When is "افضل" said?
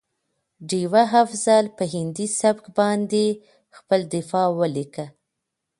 1.23-1.65